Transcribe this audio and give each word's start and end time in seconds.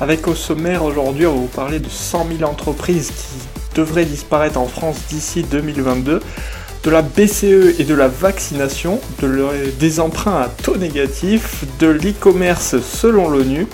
Avec 0.00 0.26
au 0.28 0.34
sommaire 0.34 0.82
aujourd'hui, 0.82 1.26
on 1.26 1.34
va 1.34 1.40
vous 1.40 1.46
parler 1.46 1.78
de 1.78 1.90
100 1.90 2.26
000 2.38 2.50
entreprises 2.50 3.10
qui 3.10 3.76
devraient 3.76 4.06
disparaître 4.06 4.58
en 4.58 4.66
France 4.66 4.96
d'ici 5.10 5.42
2022, 5.42 6.22
de 6.82 6.90
la 6.90 7.02
BCE 7.02 7.78
et 7.78 7.84
de 7.84 7.94
la 7.94 8.08
vaccination, 8.08 8.98
de 9.20 9.70
des 9.78 10.00
emprunts 10.00 10.40
à 10.40 10.48
taux 10.48 10.78
négatif, 10.78 11.64
de 11.78 11.88
l'e-commerce 11.88 12.80
selon 12.80 13.28
l'ONU. 13.28 13.66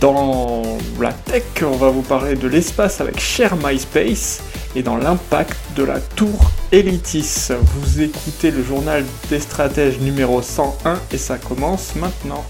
Dans 0.00 0.62
la 0.98 1.12
tech, 1.12 1.44
on 1.62 1.76
va 1.76 1.90
vous 1.90 2.02
parler 2.02 2.34
de 2.34 2.48
l'espace 2.48 3.02
avec 3.02 3.20
Share 3.20 3.54
MySpace 3.62 4.42
et 4.74 4.82
dans 4.82 4.96
l'impact 4.96 5.54
de 5.76 5.84
la 5.84 6.00
tour 6.00 6.50
Elitis. 6.72 7.50
Vous 7.76 8.00
écoutez 8.00 8.50
le 8.50 8.64
journal 8.64 9.04
des 9.28 9.38
stratèges 9.38 9.98
numéro 9.98 10.40
101 10.40 10.98
et 11.12 11.18
ça 11.18 11.36
commence 11.36 11.94
maintenant. 11.94 12.42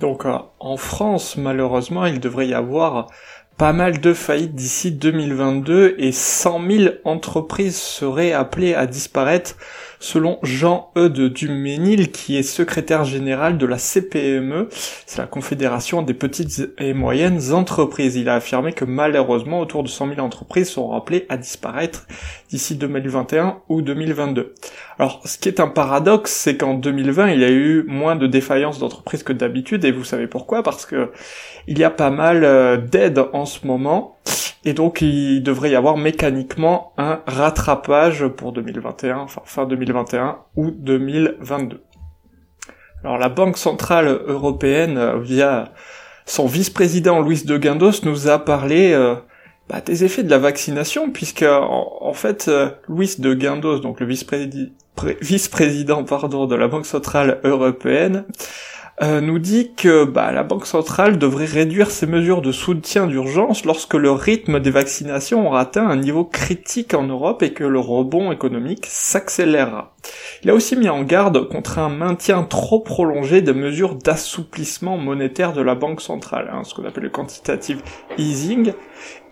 Donc 0.00 0.26
euh, 0.26 0.38
en 0.60 0.76
France, 0.76 1.36
malheureusement, 1.36 2.06
il 2.06 2.20
devrait 2.20 2.48
y 2.48 2.54
avoir 2.54 3.08
pas 3.56 3.72
mal 3.72 4.00
de 4.00 4.12
faillites 4.12 4.54
d'ici 4.54 4.90
2022 4.90 5.94
et 5.98 6.10
100 6.10 6.60
000 6.68 6.94
entreprises 7.04 7.76
seraient 7.76 8.32
appelées 8.32 8.74
à 8.74 8.86
disparaître 8.86 9.56
selon 10.00 10.38
Jean-Eudes 10.42 11.32
Duménil 11.32 12.10
qui 12.10 12.36
est 12.36 12.42
secrétaire 12.42 13.04
général 13.04 13.56
de 13.56 13.64
la 13.64 13.78
CPME, 13.78 14.68
c'est 15.06 15.18
la 15.18 15.26
Confédération 15.26 16.02
des 16.02 16.12
petites 16.12 16.68
et 16.78 16.92
moyennes 16.92 17.52
entreprises. 17.52 18.16
Il 18.16 18.28
a 18.28 18.34
affirmé 18.34 18.72
que 18.72 18.84
malheureusement 18.84 19.60
autour 19.60 19.82
de 19.82 19.88
100 19.88 20.14
000 20.16 20.20
entreprises 20.20 20.68
seront 20.70 20.94
appelées 20.94 21.24
à 21.28 21.36
disparaître 21.36 22.06
d'ici 22.50 22.76
2021 22.76 23.60
ou 23.68 23.80
2022. 23.80 24.54
Alors 24.98 25.20
ce 25.24 25.38
qui 25.38 25.48
est 25.48 25.60
un 25.60 25.68
paradoxe, 25.68 26.32
c'est 26.32 26.56
qu'en 26.56 26.74
2020 26.74 27.30
il 27.30 27.40
y 27.40 27.44
a 27.44 27.50
eu 27.50 27.84
moins 27.86 28.16
de 28.16 28.26
défaillances 28.26 28.78
d'entreprises 28.78 29.22
que 29.22 29.32
d'habitude 29.32 29.84
et 29.84 29.92
vous 29.92 30.04
savez 30.04 30.26
pourquoi 30.26 30.62
Parce 30.62 30.86
que 30.86 31.10
il 31.66 31.78
y 31.78 31.84
a 31.84 31.90
pas 31.90 32.10
mal 32.10 32.44
euh, 32.44 32.76
d'aides 32.76 33.24
en 33.32 33.44
ce 33.44 33.66
moment 33.66 34.18
et 34.64 34.72
donc 34.72 35.00
il 35.02 35.42
devrait 35.42 35.70
y 35.70 35.74
avoir 35.74 35.96
mécaniquement 35.96 36.92
un 36.96 37.20
rattrapage 37.26 38.26
pour 38.28 38.52
2021, 38.52 39.18
enfin 39.18 39.42
fin 39.44 39.66
2021 39.66 40.38
ou 40.56 40.70
2022. 40.70 41.82
Alors 43.02 43.18
la 43.18 43.28
Banque 43.28 43.58
Centrale 43.58 44.06
Européenne, 44.26 44.96
euh, 44.96 45.18
via 45.18 45.72
son 46.24 46.46
vice-président 46.46 47.20
Luis 47.20 47.44
de 47.44 47.58
Guindos, 47.58 48.04
nous 48.04 48.28
a 48.28 48.38
parlé 48.38 48.92
euh, 48.92 49.16
bah, 49.68 49.80
des 49.80 50.04
effets 50.04 50.22
de 50.22 50.30
la 50.30 50.38
vaccination, 50.38 51.10
puisque 51.10 51.44
en, 51.44 52.12
fait 52.12 52.48
euh, 52.48 52.70
Luis 52.88 53.16
de 53.18 53.34
Guindos, 53.34 53.78
donc 53.78 54.00
le 54.00 54.06
vice-président 54.06 56.02
de 56.02 56.54
la 56.54 56.68
Banque 56.68 56.86
Centrale 56.86 57.40
Européenne, 57.44 58.24
euh, 59.02 59.20
nous 59.20 59.40
dit 59.40 59.72
que 59.74 60.04
bah, 60.04 60.30
la 60.30 60.44
Banque 60.44 60.66
centrale 60.66 61.18
devrait 61.18 61.46
réduire 61.46 61.90
ses 61.90 62.06
mesures 62.06 62.42
de 62.42 62.52
soutien 62.52 63.08
d'urgence 63.08 63.64
lorsque 63.64 63.94
le 63.94 64.12
rythme 64.12 64.60
des 64.60 64.70
vaccinations 64.70 65.48
aura 65.48 65.62
atteint 65.62 65.88
un 65.88 65.96
niveau 65.96 66.24
critique 66.24 66.94
en 66.94 67.02
Europe 67.02 67.42
et 67.42 67.52
que 67.52 67.64
le 67.64 67.80
rebond 67.80 68.30
économique 68.30 68.86
s'accélérera. 68.88 69.96
Il 70.44 70.50
a 70.50 70.54
aussi 70.54 70.76
mis 70.76 70.88
en 70.88 71.02
garde 71.02 71.48
contre 71.48 71.80
un 71.80 71.88
maintien 71.88 72.44
trop 72.44 72.78
prolongé 72.78 73.42
des 73.42 73.52
mesures 73.52 73.96
d'assouplissement 73.96 74.96
monétaire 74.96 75.54
de 75.54 75.62
la 75.62 75.74
Banque 75.74 76.00
centrale, 76.00 76.48
hein, 76.52 76.62
ce 76.62 76.72
qu'on 76.72 76.84
appelle 76.84 77.04
le 77.04 77.10
quantitative 77.10 77.82
easing, 78.16 78.74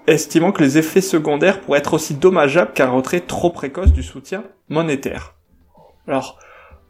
estimant 0.06 0.52
que 0.52 0.62
les 0.62 0.78
effets 0.78 1.00
secondaires 1.00 1.60
pourraient 1.60 1.78
être 1.78 1.94
aussi 1.94 2.14
dommageables 2.14 2.72
qu'un 2.72 2.90
retrait 2.90 3.20
trop 3.20 3.50
précoce 3.50 3.92
du 3.92 4.02
soutien 4.02 4.44
monétaire. 4.68 5.34
Alors, 6.06 6.38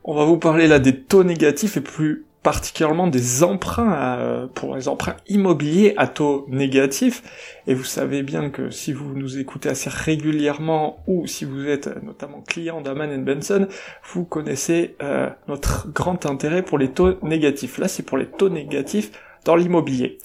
on 0.04 0.14
va 0.14 0.24
vous 0.24 0.38
parler 0.38 0.66
là 0.66 0.78
des 0.78 1.00
taux 1.00 1.24
négatifs 1.24 1.76
et 1.76 1.80
plus 1.80 2.26
particulièrement 2.42 3.06
des 3.06 3.44
emprunts 3.44 3.94
euh, 3.94 4.46
pour 4.52 4.74
les 4.74 4.88
emprunts 4.88 5.16
immobiliers 5.28 5.94
à 5.96 6.08
taux 6.08 6.44
négatifs. 6.48 7.22
Et 7.66 7.74
vous 7.74 7.84
savez 7.84 8.22
bien 8.22 8.50
que 8.50 8.70
si 8.70 8.92
vous 8.92 9.14
nous 9.14 9.38
écoutez 9.38 9.68
assez 9.68 9.88
régulièrement 9.90 11.02
ou 11.06 11.26
si 11.26 11.44
vous 11.44 11.68
êtes 11.68 12.02
notamment 12.02 12.40
client 12.40 12.80
d'Aman 12.80 13.24
Benson, 13.24 13.68
vous 14.12 14.24
connaissez 14.24 14.96
euh, 15.02 15.30
notre 15.46 15.88
grand 15.88 16.26
intérêt 16.26 16.62
pour 16.62 16.78
les 16.78 16.88
taux 16.88 17.14
négatifs. 17.22 17.78
Là, 17.78 17.86
c'est 17.86 18.02
pour 18.02 18.18
les 18.18 18.26
taux 18.26 18.48
négatifs 18.48 19.12
dans 19.44 19.56
l'immobilier. 19.56 20.18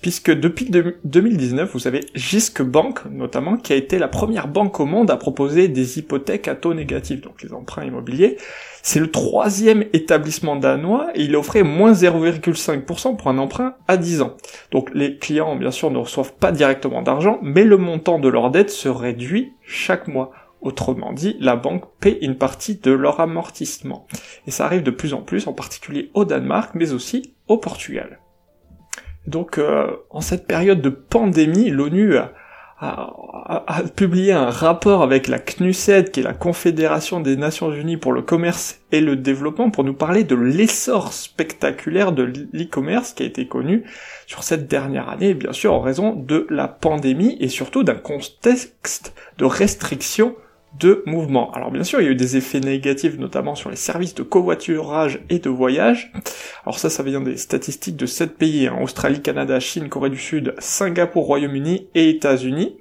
Puisque 0.00 0.30
depuis 0.30 0.70
2019, 1.04 1.72
vous 1.72 1.88
avez 1.88 2.06
Gisque 2.14 2.62
Bank, 2.62 3.00
notamment, 3.10 3.56
qui 3.56 3.72
a 3.72 3.76
été 3.76 3.98
la 3.98 4.06
première 4.06 4.46
banque 4.46 4.78
au 4.78 4.86
monde 4.86 5.10
à 5.10 5.16
proposer 5.16 5.66
des 5.66 5.98
hypothèques 5.98 6.46
à 6.46 6.54
taux 6.54 6.72
négatif, 6.72 7.20
donc 7.20 7.42
les 7.42 7.52
emprunts 7.52 7.84
immobiliers. 7.84 8.36
C'est 8.82 9.00
le 9.00 9.10
troisième 9.10 9.84
établissement 9.92 10.54
danois 10.54 11.08
et 11.16 11.24
il 11.24 11.34
offrait 11.34 11.64
moins 11.64 11.92
0,5% 11.92 13.16
pour 13.16 13.26
un 13.26 13.38
emprunt 13.38 13.74
à 13.88 13.96
10 13.96 14.22
ans. 14.22 14.36
Donc 14.70 14.88
les 14.94 15.18
clients, 15.18 15.56
bien 15.56 15.72
sûr, 15.72 15.90
ne 15.90 15.98
reçoivent 15.98 16.34
pas 16.34 16.52
directement 16.52 17.02
d'argent, 17.02 17.40
mais 17.42 17.64
le 17.64 17.76
montant 17.76 18.20
de 18.20 18.28
leur 18.28 18.52
dette 18.52 18.70
se 18.70 18.88
réduit 18.88 19.52
chaque 19.62 20.06
mois. 20.06 20.30
Autrement 20.60 21.12
dit, 21.12 21.36
la 21.40 21.56
banque 21.56 21.86
paie 21.98 22.18
une 22.22 22.36
partie 22.36 22.76
de 22.76 22.92
leur 22.92 23.18
amortissement. 23.18 24.06
Et 24.46 24.52
ça 24.52 24.64
arrive 24.64 24.84
de 24.84 24.92
plus 24.92 25.12
en 25.12 25.22
plus, 25.22 25.48
en 25.48 25.52
particulier 25.52 26.12
au 26.14 26.24
Danemark, 26.24 26.76
mais 26.76 26.92
aussi 26.92 27.34
au 27.48 27.58
Portugal. 27.58 28.21
Donc, 29.26 29.58
euh, 29.58 29.90
en 30.10 30.20
cette 30.20 30.46
période 30.46 30.80
de 30.80 30.88
pandémie, 30.88 31.70
l'ONU 31.70 32.16
a, 32.16 32.32
publié 33.94 34.32
un 34.32 34.50
rapport 34.50 35.04
avec 35.04 35.28
la 35.28 35.38
CNUSED, 35.38 36.10
qui 36.10 36.18
est 36.18 36.24
la 36.24 36.32
Confédération 36.32 37.20
des 37.20 37.36
Nations 37.36 37.72
Unies 37.72 37.96
pour 37.96 38.12
le 38.12 38.22
commerce 38.22 38.80
et 38.90 39.00
le 39.00 39.14
développement, 39.14 39.70
pour 39.70 39.84
nous 39.84 39.94
parler 39.94 40.24
de 40.24 40.34
l'essor 40.34 41.12
spectaculaire 41.12 42.10
de 42.10 42.24
l'e-commerce 42.24 43.12
qui 43.12 43.22
a 43.22 43.26
été 43.26 43.46
connu 43.46 43.84
sur 44.26 44.42
cette 44.42 44.66
dernière 44.66 45.08
année, 45.08 45.34
bien 45.34 45.52
sûr 45.52 45.74
en 45.74 45.80
raison 45.80 46.16
de 46.16 46.44
la 46.50 46.66
pandémie 46.66 47.36
et 47.38 47.46
surtout 47.46 47.84
d'un 47.84 47.94
contexte 47.94 49.14
de 49.38 49.44
restriction 49.44 50.34
de 50.78 51.02
mouvement. 51.06 51.50
Alors 51.52 51.70
bien 51.70 51.84
sûr, 51.84 52.00
il 52.00 52.04
y 52.04 52.08
a 52.08 52.10
eu 52.10 52.16
des 52.16 52.36
effets 52.36 52.60
négatifs, 52.60 53.18
notamment 53.18 53.54
sur 53.54 53.70
les 53.70 53.76
services 53.76 54.14
de 54.14 54.22
covoiturage 54.22 55.20
et 55.28 55.38
de 55.38 55.50
voyage. 55.50 56.12
Alors 56.64 56.78
ça, 56.78 56.90
ça 56.90 57.02
vient 57.02 57.20
des 57.20 57.36
statistiques 57.36 57.96
de 57.96 58.06
7 58.06 58.36
pays, 58.36 58.66
hein, 58.66 58.78
Australie, 58.82 59.20
Canada, 59.20 59.60
Chine, 59.60 59.88
Corée 59.88 60.10
du 60.10 60.18
Sud, 60.18 60.54
Singapour, 60.58 61.26
Royaume-Uni 61.26 61.88
et 61.94 62.08
États-Unis, 62.08 62.76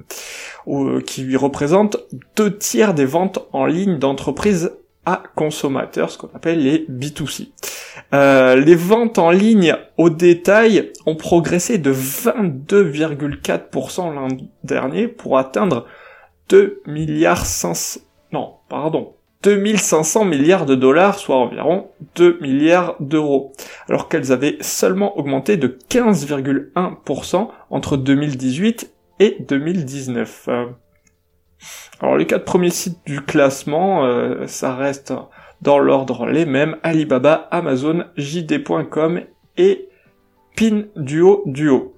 euh, 0.68 1.02
qui 1.02 1.36
représentent 1.36 1.98
deux 2.36 2.58
tiers 2.58 2.94
des 2.94 3.06
ventes 3.06 3.40
en 3.52 3.66
ligne 3.66 4.00
d'entreprises 4.00 4.72
à 5.06 5.24
consommateurs, 5.36 6.12
ce 6.12 6.18
qu'on 6.18 6.30
appelle 6.36 6.64
les 6.64 6.86
B2C. 6.88 7.50
Euh, 8.14 8.56
les 8.56 8.76
ventes 8.76 9.18
en 9.18 9.32
ligne 9.32 9.76
au 9.98 10.10
détail 10.10 10.92
ont 11.06 11.16
progressé 11.16 11.78
de 11.78 11.92
22,4% 11.92 14.14
l'an 14.14 14.28
dernier 14.64 15.08
pour 15.08 15.38
atteindre 15.38 15.86
2 16.52 16.82
milliards 16.86 17.46
500, 17.46 18.02
non, 18.34 18.56
pardon, 18.68 19.14
2500 19.44 20.26
milliards 20.26 20.66
de 20.66 20.76
dollars, 20.76 21.18
soit 21.18 21.38
environ 21.38 21.88
2 22.16 22.40
milliards 22.42 22.98
d'euros, 23.00 23.54
alors 23.88 24.10
qu'elles 24.10 24.34
avaient 24.34 24.58
seulement 24.60 25.18
augmenté 25.18 25.56
de 25.56 25.80
15,1% 25.90 27.48
entre 27.70 27.96
2018 27.96 28.92
et 29.20 29.38
2019. 29.40 30.50
Alors 32.02 32.18
les 32.18 32.26
quatre 32.26 32.44
premiers 32.44 32.70
sites 32.70 33.00
du 33.06 33.22
classement, 33.22 34.04
euh, 34.04 34.46
ça 34.48 34.76
reste 34.76 35.14
dans 35.62 35.80
l'ordre 35.80 36.26
les 36.26 36.46
mêmes, 36.46 36.76
Alibaba, 36.84 37.48
Amazon, 37.52 38.04
JD.com 38.18 39.22
et 39.58 39.88
Pinduo 40.58 41.44
Duo. 41.46 41.94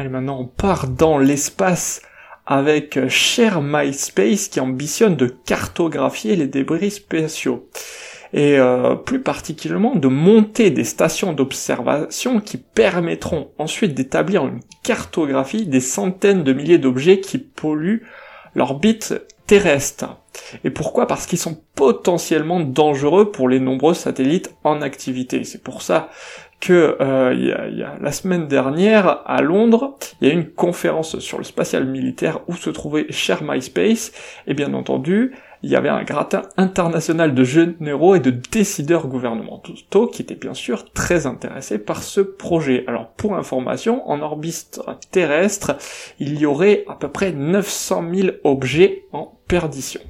Allez, 0.00 0.08
maintenant 0.08 0.40
on 0.40 0.46
part 0.46 0.88
dans 0.88 1.18
l'espace 1.18 2.00
avec 2.46 3.06
Share 3.08 3.60
MySpace 3.60 4.48
qui 4.48 4.58
ambitionne 4.58 5.14
de 5.14 5.26
cartographier 5.26 6.36
les 6.36 6.46
débris 6.46 6.90
spatiaux 6.90 7.68
et 8.32 8.58
euh, 8.58 8.94
plus 8.94 9.20
particulièrement 9.20 9.94
de 9.96 10.08
monter 10.08 10.70
des 10.70 10.84
stations 10.84 11.34
d'observation 11.34 12.40
qui 12.40 12.56
permettront 12.56 13.50
ensuite 13.58 13.92
d'établir 13.92 14.46
une 14.46 14.60
cartographie 14.82 15.66
des 15.66 15.80
centaines 15.80 16.44
de 16.44 16.54
milliers 16.54 16.78
d'objets 16.78 17.20
qui 17.20 17.36
polluent 17.36 18.06
l'orbite 18.54 19.12
terrestres. 19.46 20.16
Et 20.64 20.70
pourquoi? 20.70 21.06
Parce 21.06 21.26
qu'ils 21.26 21.38
sont 21.38 21.60
potentiellement 21.74 22.60
dangereux 22.60 23.30
pour 23.30 23.50
les 23.50 23.60
nombreux 23.60 23.94
satellites 23.94 24.54
en 24.64 24.80
activité. 24.80 25.44
C'est 25.44 25.62
pour 25.62 25.82
ça 25.82 26.08
que 26.60 26.96
euh, 27.00 27.34
il, 27.34 27.78
y 27.78 27.82
a, 27.82 27.96
la 27.98 28.12
semaine 28.12 28.46
dernière 28.46 29.22
à 29.26 29.40
Londres, 29.40 29.96
il 30.20 30.28
y 30.28 30.30
a 30.30 30.34
eu 30.34 30.36
une 30.36 30.50
conférence 30.50 31.18
sur 31.18 31.38
le 31.38 31.44
spatial 31.44 31.86
militaire 31.86 32.40
où 32.48 32.54
se 32.54 32.70
trouvait 32.70 33.06
Cher 33.10 33.42
MySpace, 33.42 34.12
et 34.46 34.54
bien 34.54 34.74
entendu, 34.74 35.32
il 35.62 35.70
y 35.70 35.76
avait 35.76 35.88
un 35.88 36.04
gratin 36.04 36.42
international 36.56 37.34
de 37.34 37.44
généraux 37.44 38.14
et 38.14 38.20
de 38.20 38.30
décideurs 38.30 39.08
gouvernementaux 39.08 40.06
qui 40.06 40.22
étaient 40.22 40.34
bien 40.34 40.54
sûr 40.54 40.90
très 40.92 41.26
intéressés 41.26 41.78
par 41.78 42.02
ce 42.02 42.20
projet. 42.20 42.84
Alors 42.86 43.10
pour 43.10 43.36
information, 43.36 44.08
en 44.08 44.20
orbite 44.20 44.80
terrestre, 45.10 45.76
il 46.18 46.38
y 46.38 46.46
aurait 46.46 46.84
à 46.88 46.94
peu 46.94 47.08
près 47.08 47.32
900 47.32 48.04
000 48.14 48.28
objets 48.44 49.04
en 49.12 49.38
perdition. 49.48 50.00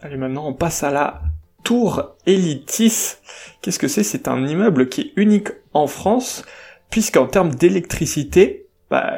Allez, 0.00 0.16
maintenant 0.16 0.48
on 0.48 0.54
passe 0.54 0.82
à 0.82 0.90
la 0.90 1.22
Tour 1.62 2.14
Elitis. 2.26 3.16
Qu'est-ce 3.60 3.78
que 3.78 3.88
c'est? 3.88 4.02
C'est 4.02 4.28
un 4.28 4.46
immeuble 4.46 4.88
qui 4.88 5.00
est 5.00 5.12
unique 5.16 5.48
en 5.74 5.86
France, 5.86 6.44
puisqu'en 6.90 7.26
termes 7.26 7.54
d'électricité, 7.54 8.66
bah, 8.90 9.14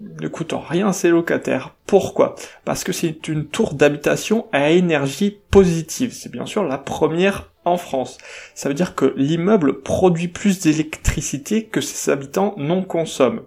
ne 0.00 0.28
coûte 0.28 0.54
rien 0.56 0.92
ses 0.92 1.10
locataires. 1.10 1.74
Pourquoi? 1.86 2.34
Parce 2.64 2.82
que 2.84 2.92
c'est 2.92 3.28
une 3.28 3.46
tour 3.46 3.74
d'habitation 3.74 4.46
à 4.52 4.70
énergie 4.70 5.36
positive. 5.50 6.12
C'est 6.14 6.32
bien 6.32 6.46
sûr 6.46 6.64
la 6.64 6.78
première 6.78 7.50
en 7.68 7.76
France. 7.76 8.18
Ça 8.54 8.68
veut 8.68 8.74
dire 8.74 8.94
que 8.94 9.14
l'immeuble 9.16 9.82
produit 9.82 10.28
plus 10.28 10.60
d'électricité 10.60 11.64
que 11.64 11.80
ses 11.80 12.10
habitants 12.10 12.54
non 12.56 12.82
consomment. 12.82 13.42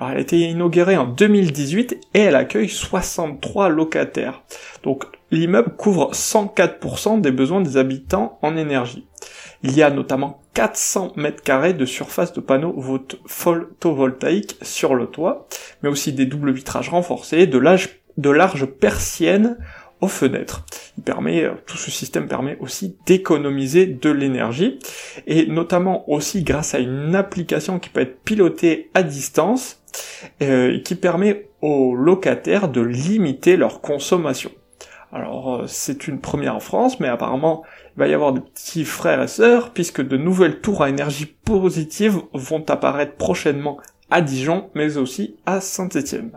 Elle 0.00 0.16
a 0.16 0.20
été 0.20 0.38
inaugurée 0.40 0.96
en 0.96 1.06
2018 1.06 1.98
et 2.14 2.20
elle 2.20 2.36
accueille 2.36 2.68
63 2.68 3.68
locataires. 3.68 4.42
Donc 4.82 5.04
l'immeuble 5.30 5.74
couvre 5.76 6.12
104% 6.12 7.20
des 7.20 7.32
besoins 7.32 7.60
des 7.60 7.76
habitants 7.76 8.38
en 8.42 8.56
énergie. 8.56 9.06
Il 9.62 9.76
y 9.76 9.82
a 9.82 9.90
notamment 9.90 10.42
400 10.54 11.12
mètres 11.16 11.42
carrés 11.42 11.72
de 11.72 11.86
surface 11.86 12.32
de 12.32 12.40
panneaux 12.40 12.76
photovoltaïques 13.26 14.56
sur 14.62 14.94
le 14.94 15.06
toit, 15.06 15.46
mais 15.82 15.88
aussi 15.88 16.12
des 16.12 16.26
doubles 16.26 16.52
vitrages 16.52 16.88
renforcés, 16.88 17.46
de, 17.46 17.62
de 18.18 18.30
larges 18.30 18.66
persiennes 18.66 19.56
aux 20.00 20.08
fenêtres. 20.08 20.66
Euh, 21.08 21.54
tout 21.66 21.76
ce 21.76 21.90
système 21.90 22.28
permet 22.28 22.56
aussi 22.60 22.96
d'économiser 23.06 23.86
de 23.86 24.10
l'énergie, 24.10 24.78
et 25.26 25.46
notamment 25.46 26.08
aussi 26.10 26.42
grâce 26.42 26.74
à 26.74 26.78
une 26.78 27.14
application 27.14 27.78
qui 27.78 27.88
peut 27.88 28.00
être 28.00 28.22
pilotée 28.22 28.90
à 28.94 29.02
distance, 29.02 29.82
euh, 30.42 30.80
qui 30.80 30.94
permet 30.94 31.48
aux 31.60 31.94
locataires 31.94 32.68
de 32.68 32.80
limiter 32.80 33.56
leur 33.56 33.80
consommation. 33.80 34.50
Alors 35.12 35.54
euh, 35.54 35.64
c'est 35.66 36.08
une 36.08 36.20
première 36.20 36.56
en 36.56 36.60
France, 36.60 37.00
mais 37.00 37.08
apparemment 37.08 37.62
il 37.96 37.98
va 37.98 38.08
y 38.08 38.14
avoir 38.14 38.32
des 38.32 38.40
petits 38.40 38.84
frères 38.84 39.22
et 39.22 39.28
sœurs, 39.28 39.72
puisque 39.72 40.02
de 40.02 40.16
nouvelles 40.16 40.60
tours 40.60 40.82
à 40.82 40.88
énergie 40.88 41.26
positive 41.26 42.20
vont 42.32 42.64
apparaître 42.68 43.16
prochainement 43.16 43.78
à 44.10 44.20
Dijon, 44.20 44.70
mais 44.74 44.96
aussi 44.98 45.36
à 45.46 45.60
Saint-Étienne. 45.60 46.32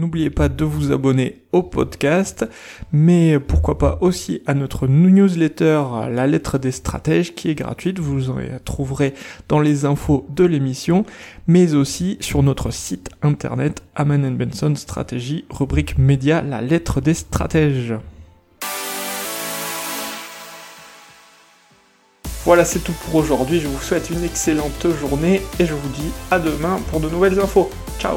N'oubliez 0.00 0.30
pas 0.30 0.48
de 0.48 0.64
vous 0.64 0.92
abonner 0.92 1.42
au 1.52 1.62
podcast, 1.62 2.48
mais 2.90 3.38
pourquoi 3.38 3.76
pas 3.76 3.98
aussi 4.00 4.40
à 4.46 4.54
notre 4.54 4.86
newsletter 4.86 5.82
La 6.10 6.26
lettre 6.26 6.56
des 6.56 6.72
stratèges 6.72 7.34
qui 7.34 7.50
est 7.50 7.54
gratuite, 7.54 7.98
vous 7.98 8.30
en 8.30 8.36
trouverez 8.64 9.12
dans 9.50 9.60
les 9.60 9.84
infos 9.84 10.26
de 10.30 10.44
l'émission, 10.44 11.04
mais 11.46 11.74
aussi 11.74 12.16
sur 12.20 12.42
notre 12.42 12.70
site 12.70 13.10
internet 13.20 13.82
Aman 13.94 14.34
Benson 14.34 14.74
Stratégie, 14.74 15.44
rubrique 15.50 15.98
média 15.98 16.40
La 16.40 16.62
lettre 16.62 17.02
des 17.02 17.12
stratèges. 17.12 17.92
Voilà, 22.46 22.64
c'est 22.64 22.78
tout 22.78 22.94
pour 23.04 23.16
aujourd'hui. 23.16 23.60
Je 23.60 23.68
vous 23.68 23.80
souhaite 23.80 24.08
une 24.08 24.24
excellente 24.24 24.86
journée 24.98 25.42
et 25.58 25.66
je 25.66 25.74
vous 25.74 25.88
dis 25.90 26.10
à 26.30 26.38
demain 26.38 26.80
pour 26.90 27.00
de 27.00 27.10
nouvelles 27.10 27.38
infos. 27.38 27.70
Ciao 27.98 28.16